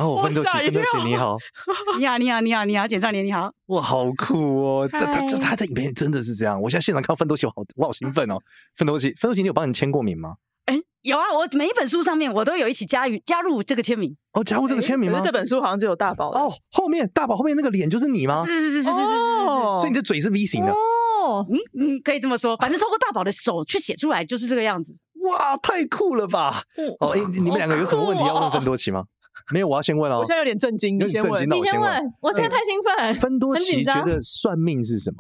[0.00, 1.36] 哦，芬多奇，芬多奇，你好，
[1.98, 4.88] 你好，你好，你好，你好，简少年，你好，哇，好酷哦！
[4.90, 8.38] 这他这他在影片真的是这样，我现在现场看到芬多奇，我好我好兴奋哦！
[8.76, 10.36] 芬多奇，芬多奇，你有帮你签过名吗？
[10.64, 15.20] 哎，有啊，我每一本书上面我都有一起加入加入这个签名哦，加入这个签名吗？
[15.22, 18.42] 这本书好像只有大宝哦，后面大宝后面那个脸就是你吗？
[18.46, 24.96] 是是是是是是是，所以你的嘴是 V 型的哦，嗯嗯，可以这么说，反正透过大宝的手去写出来就是这个样子，
[25.28, 26.62] 哇，太酷了吧！
[27.00, 29.04] 哦，哎，你们两个有什么问题要问芬多奇吗？
[29.52, 30.18] 没有，我要先问哦。
[30.18, 31.48] 我现在有点震惊，你先问。
[31.48, 33.14] 你先问，我现在太兴奋。
[33.14, 35.16] 分多奇觉得算命是什么？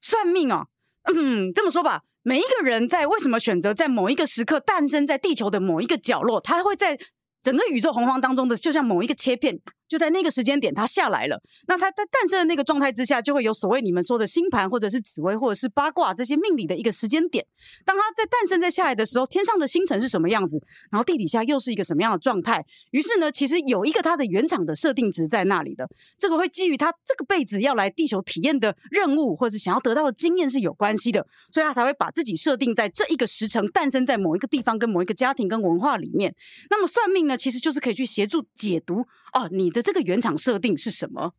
[0.00, 0.68] 算命哦，
[1.12, 6.98] 嗯，这么说吧，每一个人在为什么选择在某一个时刻诞生在地球的某一个角落，他会在
[7.42, 11.40] 整个宇宙洪荒当中的，就像某一个切片，就在那个时间点，它下来了。
[11.66, 17.44] 那它在诞生的那个状态之下，就会有所谓你们说的星盘，或者是紫微，或者是八卦这些命理的一个时间点。
[17.84, 22.64] 当它在诞生在下来的时候，天上的星辰是什么样子，然后地底下又是一个什么样的状态。
[22.90, 25.88] 于是呢，其实有一个它的原厂的设定值在那里的。
[26.18, 36.34] 这个会基于他这个辈子要来地球体验的任务，或者是想要得到的经验是有关系的，所以他才会把自己设定在这一个时辰诞生在某一个地方、跟某一个家庭、跟文化里面。
[36.68, 39.06] 那么算命呢，其实就是可以去协助解读。
[39.32, 41.32] 哦，你的这个原厂设定是什么？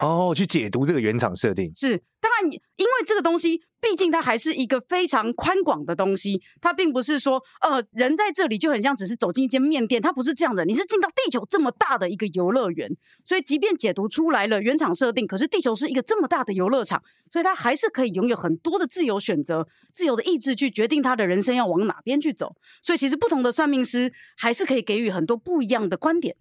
[0.00, 12.90] 哦，去解读这个原厂设定是当然，因为这个东西毕竟它还是一个非常宽广的东西，它并不是说呃人在这里就很像只是走进一间面店，它不是这样的，你是进到地球这么大的一个游乐园，
[13.24, 22.56] 所以即便解读出来了原厂设定，可是地球是一个这么大的游乐场，所以它还是可以拥有很多的自由选择、自由的意志去决定他的人生要往哪边去走。
[22.82, 26.36] 所以其实不同的算命师还是可以给予很多不一样的观点。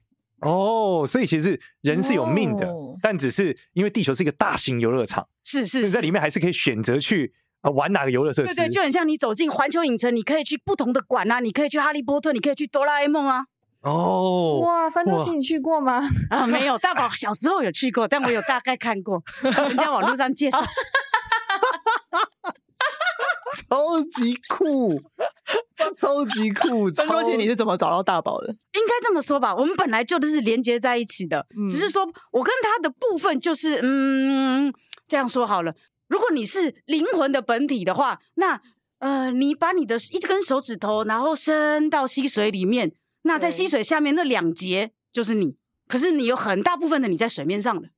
[0.46, 8.54] 哦，所以其实人是有命的，哦、但只是因为地球是一个大型游乐场，是是，是，在里面还是可以选择去啊玩哪个游乐设施。
[8.56, 13.46] 对对，就很像你走进环球影城，你可以去不同的馆啊，你可以去哈利波特，你可以去哆啦 A 梦啊。
[13.82, 16.02] 哦，哇，芬多西，你去过吗？
[16.32, 20.58] 啊，没有，大宝小时候有去过，但我有大概看过人家网络上介绍。
[23.70, 25.00] 超级酷，
[25.98, 26.90] 超级酷！
[26.90, 28.48] 张多奇，你是怎么找到大宝的？
[28.48, 34.74] 应该这么说吧，我们本来就都是连接在一起的，嗯、只是说我跟他的部分就是，嗯，
[35.08, 35.74] 这样说好了。
[36.08, 38.62] 如果你是灵魂的本体的话，那
[39.00, 45.56] 呃，你把你的一根手指头，然后伸到溪水里面，那在溪水下面那两节就是你。
[45.88, 47.90] 可是你有很大部分的你在水面上的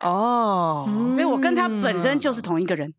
[0.00, 2.94] 哦，嗯、所以我跟他本身就是同一个人。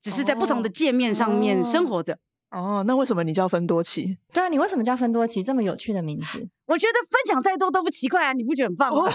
[0.00, 2.18] 只是在不同的界面上面生活着。
[2.54, 4.16] 哦，哦，那为什么你叫芬多奇？
[4.32, 5.42] 对啊，你为什么叫芬多奇？
[5.42, 8.32] 这么有趣的名字， 我觉得分享再多都不奇怪啊！
[8.32, 9.10] 你不觉得很棒吗？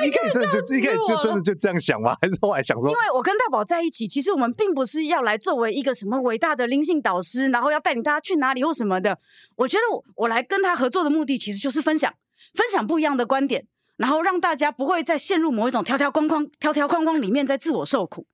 [0.00, 2.16] 你一开始真的就一开始就真的就这样想吗？
[2.22, 2.88] 还是后来想说？
[2.88, 9.18] 因为我跟大宝在一起，其实我们并不是要来作为一个什么伟大的灵性导师，然后要带领大家去哪里或什么的。
[9.56, 12.12] 我觉得我我来跟他合作的目的，其实就是分享，
[12.54, 13.66] 分享不一样的观点。
[13.98, 18.26] 然后让大家不会再陷入某一种条条框框、条条框框里面，在自我受苦。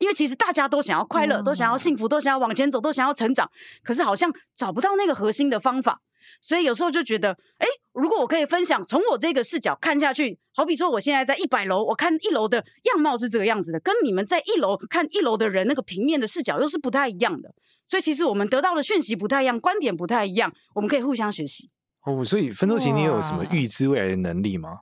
[0.00, 3.50] 因为其实大家都想要快乐，都想要幸福，都想要往前走，都想要成长。
[3.82, 6.00] 可是好像找不到那个核心的方法，
[6.40, 17.54] 所以有时候就觉得，哎，如果我可以分享，从我这个视角看下去，好比说我现在在一百楼，我看一楼的样貌是这个样子的，跟你们在一楼看一楼的人那个平面的视角又是不太一样的。
[17.86, 21.70] 所以其实我们得到的讯息不太一样，观点不太一样，我们可以互相学习。
[22.04, 24.80] 哦，所以芬多奇，你有什么预知未来的能力吗？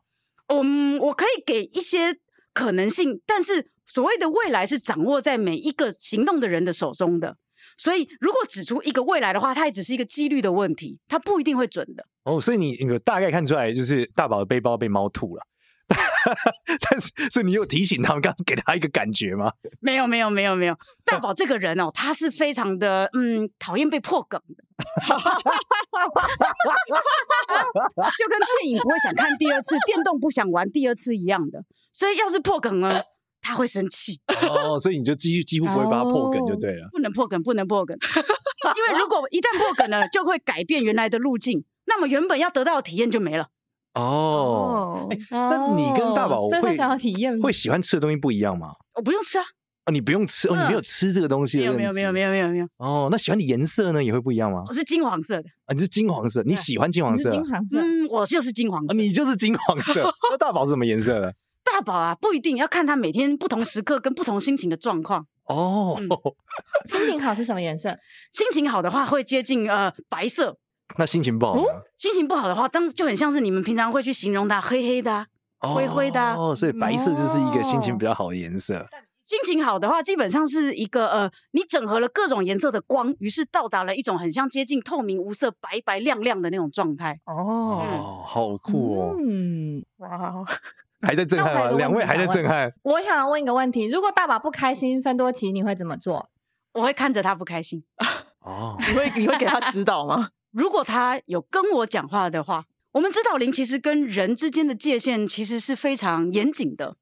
[0.48, 2.18] 嗯，我可以给一些
[2.52, 7.36] 可能性，但是所谓的未来是掌握在每一个行动的人的手中的。
[7.76, 12.06] 所以，如果指出一个未来的话，它也只是一个几率的问题，它不一定会准的。
[12.24, 15.42] 哦，所以你有大概看出来，就是大宝的背包被猫吐了。
[16.88, 19.52] 但是，所以你有提醒他们，刚刚给他一个感觉吗？
[19.80, 20.78] 没有，没有，没有，没有。
[21.04, 24.64] 大宝这个人哦，他是非常的嗯讨厌被破梗的，
[28.18, 31.62] 就跟电影不会想看第二次，电动不想玩第二次一样的。
[31.92, 33.02] 所以，要是破梗了，
[33.44, 34.18] 他会生气。
[34.48, 36.88] 哦，所以你就几几乎不会把它破梗就对了。
[36.90, 43.48] 不能破梗，不能破梗，因为如果一旦破梗了，就会改变原来的路径，那么原本要得到的体验就没了。
[43.94, 48.70] 哦，哎，那你跟大宝会想要体验会喜欢吃的东西不一样吗？
[48.94, 49.44] 我不用吃啊，
[49.86, 54.64] 哦，你不用吃哦，你没有吃这个东西的，没有没有没有没有没有哦，那喜欢的颜色呢也会不一样吗？
[54.66, 57.30] 我是金黄色的啊，你是金黄色，你喜欢金黄色？
[57.30, 60.02] 金黄色，嗯，我就是金黄色，你就是金黄色。
[60.30, 61.32] 那大宝是什么颜色的？
[61.74, 65.98] 大宝啊，不一定要看他每天不同时刻跟不同心情的状况哦。
[66.86, 67.98] 心情好是什么颜色？
[68.30, 70.56] 心情好的话会接近呃白色。
[70.96, 71.62] 那心情不好呢？
[71.96, 75.26] 心情不好的话，当就很像是你们平常会去形容它黑黑的、啊、
[75.62, 76.36] 哦、灰灰的、啊。
[76.36, 78.76] 哦，所以白色就是一个心情比较好的颜色。
[78.76, 78.86] 哦、
[79.24, 87.18] 心情好的话，基本上是一个呃，你整合了各种颜色的光，于是到达了一种很像接近透明无色、白白亮亮的那种状态。
[87.24, 89.16] 哦，嗯、好酷哦！
[89.18, 90.44] 嗯，哇，
[91.04, 91.76] 还在震撼吗？
[91.76, 92.72] 两位还在震撼。
[92.82, 96.30] 我想要问一个问题：如果大宝不开心，芬多奇你会怎么做？
[96.72, 97.84] 我会看着他不开心。
[98.40, 100.30] 哦， 你会你会给他指导吗？
[100.52, 106.96] 如果他有跟我讲话的话，我们指导灵其实跟人之间的界限其实是非常严谨的，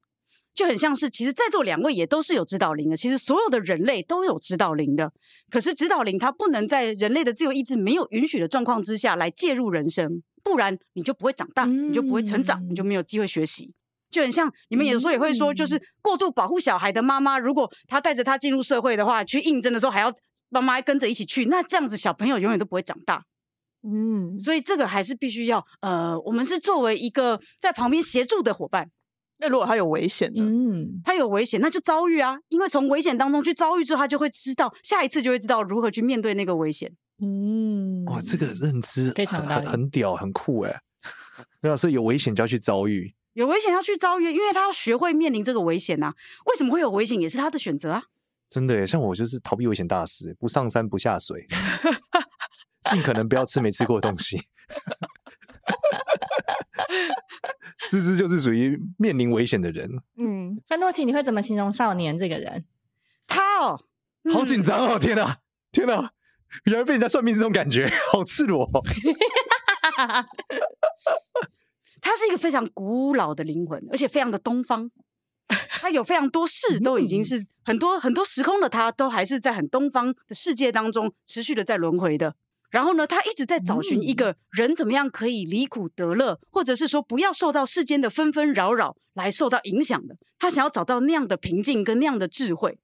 [0.53, 5.11] 就很像是其实在座两位也都是有指导灵的，其实所有的人类都有指导灵的。
[5.51, 13.73] 可是指导灵它不能在人类的自由意志没有允许的状况之下来介入人生，不然你就不会长大，你就不会成长，你就没有机会学习。
[14.13, 20.13] 就很像你们有时候也会说，就是过度保护小孩的妈妈，如果她带着他进入社会的话，去应征的时候还要
[20.49, 23.23] 妈妈跟着一起去，那这样子小朋友永远都不会长大。
[23.81, 28.89] 嗯，所以这个还是必须要呃，我们是作为一个在旁边协助的伙伴。
[29.39, 30.41] 那如果他有危险呢？
[30.41, 36.89] 嗯，他有危险，那就遭遇啊，因为从危险当中去遭遇之后，他就会知道下一次就会知道如何去面对那个危险。
[37.21, 40.79] 嗯，哇，这个认知非常大很很屌，很酷哎。
[41.61, 46.15] 对啊，所以有危险就要去遭遇，有危险要去遭遇，因为他要学会面临这个危险呐、啊。
[46.45, 48.03] 为什么会有危险，也是他的选择啊。
[48.49, 51.47] 真的耶，像我就是逃避危险大师，不上山不下水，
[52.91, 54.47] 尽可能不要吃没吃过的东西。
[57.89, 59.89] 芝芝就是属于面临危险的人。
[60.17, 62.65] 嗯，范多奇，你会怎么形容少年这个人？
[63.25, 63.83] 他哦，
[64.23, 64.99] 嗯、好紧张哦！
[64.99, 65.39] 天哪，
[65.71, 66.11] 天哪，
[66.65, 68.81] 原来被人家算命这种感觉，好赤裸、哦。
[72.03, 74.91] 他是一个非常古老的灵魂，而且非常的东方。
[75.69, 82.35] 他有非常多事都已经是很多很多时空的他，都还是在很东方的世界当中持续的在轮回的。
[82.69, 90.17] 然后呢，他一直在找寻一个人怎么样可以离苦得乐，或者是说不要受到世间的纷纷扰扰来受到影响的。
[90.39, 92.79] 他想要找到那样的平静跟那样的智慧，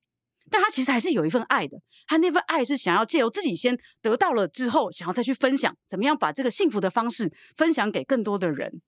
[0.51, 1.82] 但他其实还是有一份爱的。
[2.08, 8.82] 他那份爱是想要借由自己先得到了之后，想要再去分享，怎么样把这个幸福的方式分享给更多的人。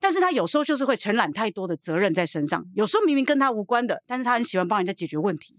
[0.00, 5.58] 但是他有时候就是会承揽太多的责任在身上，有时候明明跟他无关的，但是他很喜欢帮人家解决问题。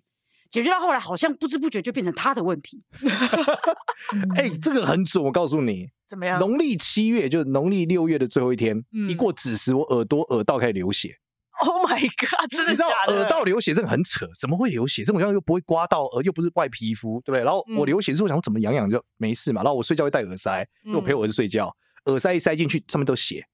[0.49, 2.83] 解决到后来，好像不知不觉就变成他的问题。
[4.35, 6.39] 哎、欸，这个很准，我告诉你，怎么样？
[6.39, 11.15] 农历七月就是农历六月的最后一天，嗯、一过子时，我耳朵耳道开始流血。
[11.61, 12.49] Oh my god！
[12.49, 13.19] 真的你知道假的？
[13.19, 15.03] 耳道流血真的很扯，怎么会流血？
[15.03, 17.43] 这种地方又不会刮到耳，又不是外皮肤，对不对？
[17.43, 19.61] 然后我流血之后，想说怎么痒痒就没事嘛。
[19.61, 21.67] 然后我睡觉会戴耳塞，因为我陪我儿子睡觉，
[22.05, 23.45] 嗯、耳塞一塞进去，上面都血，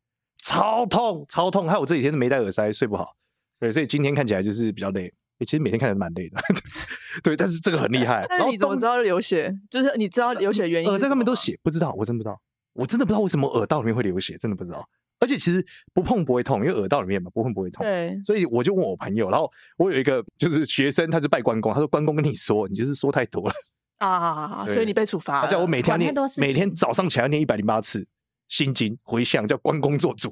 [0.46, 1.68] 超痛，超痛。
[1.68, 3.16] 还有我这几天都没戴耳塞，睡不好。
[3.60, 5.12] 对，所以今天看起来就是比较累。
[5.40, 6.40] 其实每天看起来蛮累的，
[7.24, 8.26] 对，但是这个很厉害。
[8.30, 9.54] 但是你怎么知道流血？
[9.70, 10.90] 就是你知道流血的原因？
[10.90, 12.40] 耳在上面都血，不知道，我真不知道，
[12.74, 14.88] 我真的不知道为什么耳道里面会流血，真的不知道。
[15.20, 17.86] 而且其实不碰不会痛，因为耳道里面嘛，不碰不会痛。
[17.86, 23.54] 对，所以我就问我朋友，然后我有一个就是学生，他就拜关公，他说关公跟你说，你就是说太多了
[23.98, 25.42] 啊， 所以你被处罚。
[25.42, 28.08] 他叫我每天念，每天早上起来念一百零八次
[28.48, 30.32] 心经回向，叫关公做主。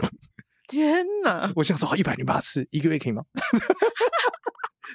[0.68, 1.52] 天哪！
[1.56, 3.24] 我想说，一百零八次一个月可以吗？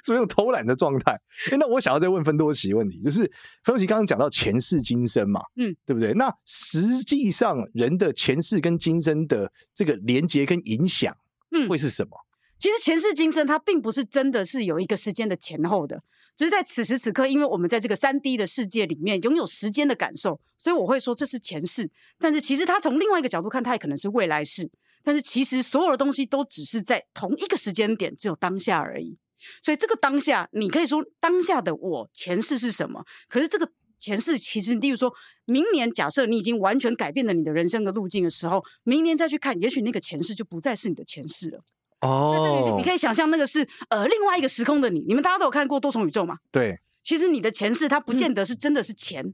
[0.03, 1.11] 是那种偷懒的状态。
[1.51, 3.21] 哎，那我想要再问芬多奇问题，就是
[3.63, 6.13] 芬多奇刚刚讲到前世今生嘛，嗯，对不对？
[6.13, 11.15] 那实际上人的前世跟今生的这个连接跟影响，
[11.51, 12.11] 嗯，会是什么？
[12.57, 16.01] 其实前世今生它并不是真的是有一个时间的前后的，
[16.39, 21.91] 只是在此时此刻，因为我们在这个三 D 的世界里面拥有时间的感受，所以我会说这是前世。
[22.17, 24.71] 但是其实它从另外一个角度看，它也可能是未来世。
[25.03, 29.17] 但是其实所有的东西都只是在同一个时间点，只有当下而已。
[29.61, 33.03] 所以这个当下，你可以说当下的我前世是什么？
[33.27, 41.61] 可是这个前世，其实例如说明年，假设你已经完全改变了你的人生的路径的时候，明年再去看，也许那个前世就不再是你的前世了。
[42.01, 45.01] 哦，所以你可以想象那个是呃另外一个时空的你。
[45.01, 46.37] 你们大家都有看过多重宇宙吗？
[46.51, 49.33] 对，其实你的前世它不见得是真的是前，嗯、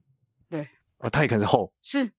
[0.49, 2.11] 对，哦，它也可能是后，是，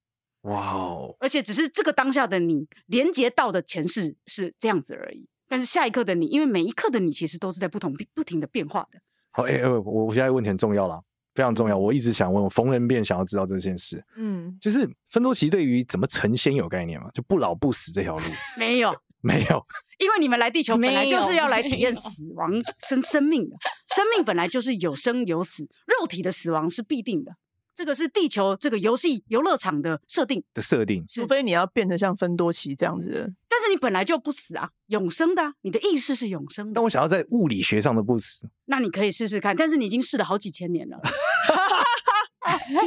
[0.43, 5.29] 哇哦，而且只是这个当下的你连接到的前世是这样子而已。
[5.49, 8.99] 但是下一刻的你，因为每一刻的你其实都是在不同不停的变化的。
[9.31, 11.01] 好，哎、欸，我我现在问题很重要了，
[11.35, 11.79] 非常重要。
[11.79, 14.05] 我一直想问，我逢人便想要知道这件事。
[14.17, 17.09] 嗯，就是芬多奇对于怎么成仙有概念吗？
[17.15, 18.25] 就不老不死这条路？
[18.59, 19.67] 没有，没有，
[19.99, 22.51] 因为你们来地球本来就是要来体验死亡
[22.87, 23.57] 生生命的，
[23.95, 27.33] 生命本来就是有生有死，肉体的死亡是必定的。
[27.75, 36.73] 这个是地球这个游戏游乐场的设定的设定，除非你要变成像芬多奇这样子的，但是你本来就不死啊，永生的、啊，你的意识是永生的。
[36.75, 40.99] 但我想要在物理学上的不死， 那你可以试试看，但是你已经试了好几千年了。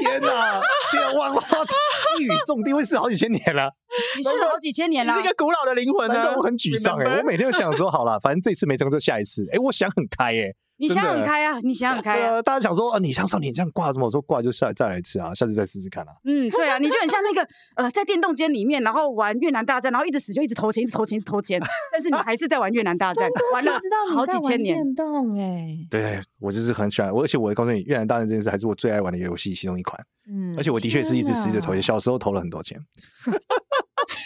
[0.01, 0.61] 天哪！
[0.91, 1.43] 天啊，哇哇！
[2.17, 3.71] 一语中的，会试好几千年了。
[4.17, 6.33] 你试了好几千年了，你是一个古老的灵魂啊！
[6.37, 9.47] 我很沮丧哎，我每天都想说， 好了，反正这次没成就下一次。
[9.51, 10.53] 哎，我想很开哎。
[10.81, 11.59] 你想很开啊！
[11.61, 12.41] 你想很开啊！
[12.41, 14.05] 大家想说啊，你像少年这样挂着么？
[14.05, 16.13] 我说挂就下再来一次啊，下次再试试看啊。
[16.23, 21.59] 嗯，对啊，你就很像那个呃，在电动间里面，然后玩越南大战，然后一直死就一直投钱，一直投钱，一直投钱，
[21.91, 23.77] 但是你还是在玩越南大战，玩了
[24.13, 24.73] 好几千年。
[24.77, 30.01] 电动哎，对，我就是很喜欢，而且我告诉你，越南大战这件事还是我最爱玩的游戏其中一款。
[30.31, 32.79] 嗯，而且我的确是一直死着投钱，小时候投了很多钱。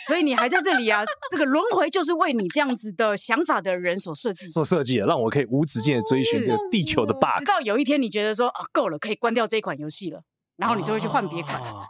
[0.07, 1.03] 所以你还在这里啊？
[1.29, 10.21] 这个轮回就是为你这样子的想法的人所设计，所设计的，让我可以无止境的追寻这个地球的 bug，直到有一天你觉得说啊够了，可以关掉这一款游戏了，
[10.57, 11.59] 然后你就会去换别款。
[11.61, 11.87] 哦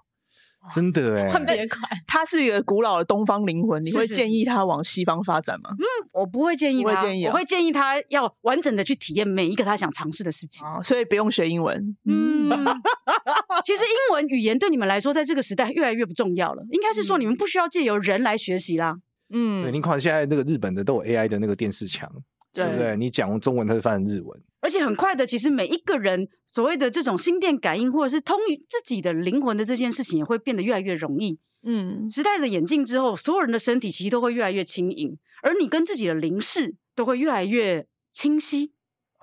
[0.74, 1.82] 真的哎，换别款。
[2.08, 5.70] 他是一个古老的东方灵魂，你会建议他往西方发展吗？
[5.72, 10.66] 嗯，我不会建议他，我会建议他要完整的去体验每一个他想尝试的事情。
[10.82, 11.98] 所以不用学英文。
[12.06, 12.48] 嗯，
[13.66, 16.64] 其实英文语言对你们来说，在这个时代越来越不重要了。
[16.72, 18.98] 应该是说，你们不需要借由人来学习啦。
[19.30, 22.12] 嗯，对，你看现在那个日本的都有 AI 的那个电视墙，
[22.54, 22.96] 对不对？
[22.98, 31.40] 你讲中文，它就翻成日文，而且很快的，其实每一个人所谓的这种心电感应，或者是通于自己的灵魂的这件事情，也会变得越来越容易。
[31.64, 38.74] 嗯，时代的演进之后，所有人的身体其实都会越来越轻盈，而你跟自己的灵视都会越来越清晰。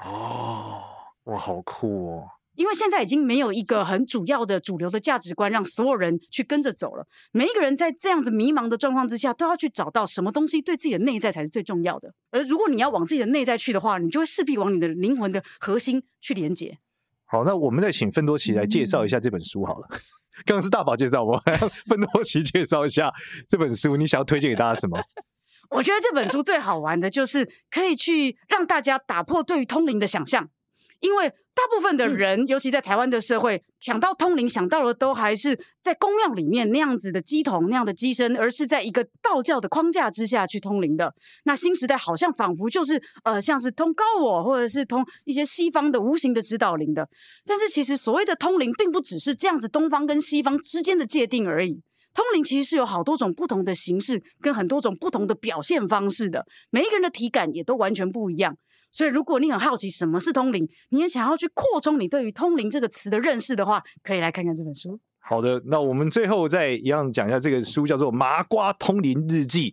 [0.02, 0.80] 哦，
[1.24, 2.28] 哇，好酷哦！
[2.60, 7.06] 因为现在已经没有一个很主要的主流的价值观，让所有人去跟着走了。
[7.32, 12.12] 每一个人在这样子迷茫的状况之下，都要去找到什么东西对自己的内在才是最重要的。
[12.30, 16.76] 而如果你要往自己的内在去的话，你就会势必往你的灵魂的核心去连接。
[17.24, 19.88] 好，那我们再请芬多奇来介绍一下这本书好了。
[19.92, 19.98] 嗯、
[20.44, 21.42] 刚刚是大宝介绍，我
[21.88, 23.10] 芬多奇介绍一下
[23.48, 25.02] 这本书，你想要推荐给大家什么？
[25.70, 30.50] 我觉得这本书最好玩的就是可以去让大家打破对于通灵的想象。
[30.98, 41.14] 因为大部分的人，嗯、尤其在台湾的社会，想到通灵，想到的都还是在宫庙里面那样子的乩童、那样的乩身，而是在一个道教的框架之下去通灵的。
[41.44, 47.06] 那新时代好像仿佛就是呃，像是通高我，或者是通一些西方的无形的指导灵的。
[47.44, 51.82] 但是其实所谓的通灵，并不只是这样子东方跟西方之间的界定而已。
[52.14, 56.46] 通灵其实是有好多种不同的形式，跟很多种不同的表现方式的。
[56.70, 58.56] 每一个人的体感也都完全不一样。
[58.92, 65.00] 所以，如果你很好奇什么是通灵，你也想要去扩充你对于“通灵”这个词的认识的话，可以来看看这本书。
[65.20, 69.70] 好的，那我们最后再一样讲一下这个书，叫做《麻瓜通灵日记》，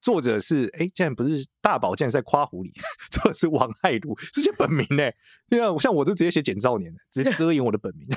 [0.00, 2.72] 作者是哎，竟然不是大宝，竟然在夸狐狸，
[3.12, 5.10] 作者是王爱如，这些本名呢？
[5.48, 8.08] 对啊，像我都直接写简少年，直接遮掩我的本名。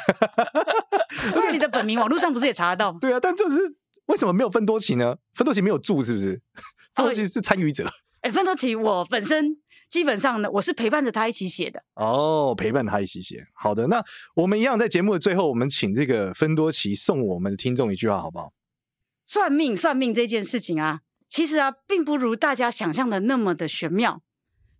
[1.35, 2.91] 而且你的本名网络上不是也查得到？
[3.01, 3.75] 对啊，但这是
[4.05, 5.17] 为什么没有分多奇呢？
[5.33, 6.41] 分多奇没有住是不是？
[6.95, 7.85] 分多奇是参与者。
[8.21, 9.57] 哎，分多奇，我本身。
[9.89, 11.81] 基本上呢，我是陪伴着他一起写的。
[11.95, 13.45] 哦，陪伴他一起写。
[13.53, 14.03] 好的，那
[14.35, 18.51] 我们一样在节目的最后，我们请这个芬多奇送我们的听众一句话，好不好？
[19.25, 24.21] 算命，算命这件事情啊，其实啊，并不如大家想象的那么的玄妙。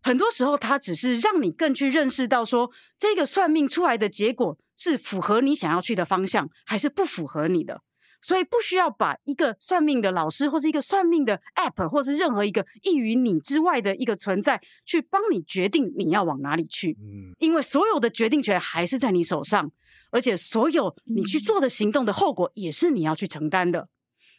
[0.02, 7.82] 很多时候，它只是让你更去认识到说，这个算命出来的结果是符合你想要去的方向，还是不符合你的。
[8.28, 16.98] 所以不需要把一个算命的老师，或是一个算命的 App，或是任何一个异于你之外的一个存在，去帮你决定你要往哪里去。
[17.00, 19.72] 嗯，因为所有的决定权还是在你手上，
[20.12, 23.88] 而且所有你去做的行动的后果也是你要去承担的。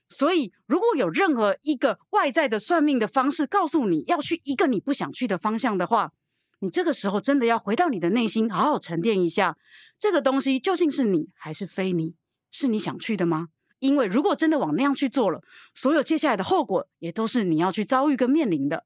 [0.06, 6.12] 所以，如果有任何一个外在的算命的方式告诉你要去一个你不想去的方向的话，
[6.58, 9.56] 你这个时候真的要回到你的内心，好好沉淀一下，
[9.98, 12.16] 这个东西究竟是你还是非你？
[12.50, 13.48] 是你想去的吗？
[13.80, 15.40] 因为如果真的往那样去做了，
[15.74, 18.84] 所有接下来的后果也都是你要去遭遇跟面临的。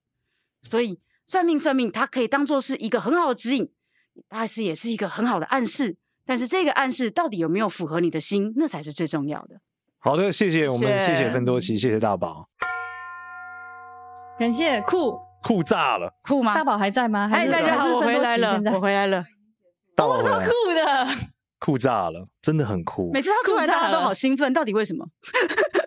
[0.62, 3.70] 所以算命算命，它可以当做是一个很好的指引，
[4.28, 5.96] 但是也是一个很好的暗示。
[6.24, 9.60] 但是这个暗示到底有没有符合你的心，那才是最重要的。
[9.98, 12.48] 好的，谢谢我们，谢谢芬多奇，谢谢大宝，
[14.38, 16.54] 感谢酷酷炸了，酷吗？
[16.54, 17.28] 大宝还在吗？
[17.32, 19.24] 哎，大家好，我回来了，我回来了，
[19.96, 21.31] 我超酷的。
[21.62, 23.12] 酷炸了，真的很酷。
[23.12, 25.06] 每次他出来，大家都好兴奋，到底为什么？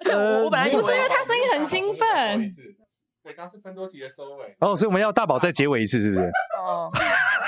[0.46, 2.50] 我本来不是因为他声音很兴奋。
[3.22, 4.56] 对，刚是分多集的收尾。
[4.62, 6.22] 哦，所以我们要大宝再结尾一次，是不是？
[6.58, 6.90] 哦。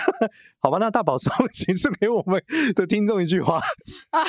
[0.59, 2.43] 好吧，那大宝送请送给我们
[2.75, 3.61] 的听众一句话
[4.09, 4.25] 啊，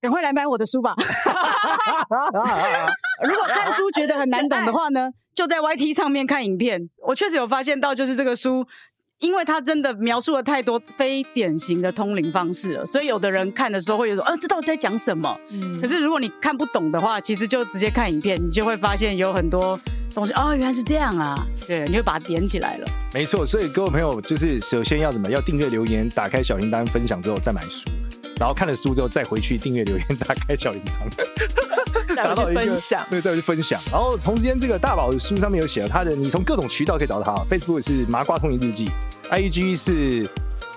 [0.00, 0.96] 赶快来买我的书吧。
[3.22, 6.90] 如果看书觉得很难懂的话呢，就在 YT 上面看影片。
[7.06, 8.66] 我确实有发现到，就是这个书。
[9.20, 15.34] 因为他真的描述了太多非典型的通灵方式了，所以有的人看的时候会有说，呃，这到底在讲什么？
[15.50, 19.78] 嗯，可是如果你看不懂的话，其实就直接看影片，你就会发现有很多
[20.14, 21.34] 东西，哦，原来是这样啊，
[21.66, 22.86] 对，你会把它点起来了。
[23.14, 25.30] 没错，所以各位朋友，就是首先要怎么？
[25.30, 27.88] 要订阅、留言、打开小铃铛、分享之后再买书，
[28.38, 31.65] 然后看了书之后再回去订阅、留言、打开小铃铛。
[32.16, 33.80] 达到一个分享，对，再去分享。
[33.90, 37.56] 然后同时间，这个大宝的书上面有写了他的，你从各种渠道可以找到他。
[37.56, 38.90] Facebook 是麻瓜通灵日记
[39.30, 40.28] ，IG 是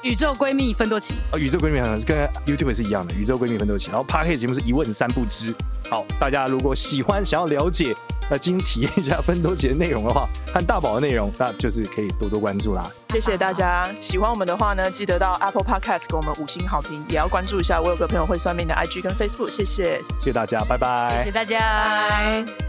[0.04, 1.16] 宇宙闺蜜分多奇。
[1.32, 3.90] 哦，宇宙闺蜜好像跟 YouTube 是一样的，宇宙闺蜜分多奇。
[3.92, 5.54] 然后 Podcast 节目是一问三不知。
[5.90, 7.96] 好，大家如果喜欢，想要了解。
[8.32, 12.88] 那今天体验一下分多奇的内容的话，和大宝的内容，那就是可以多多关注啦。
[13.10, 19.50] 谢谢大家，喜欢我们的话呢，记得到 Apple Podcast 给我们五星好评，也要关注一下我有个朋友会算命的 IG 跟 Facebook。
[19.50, 21.18] 谢谢，谢谢大家，拜拜。
[21.18, 22.69] 谢谢大家。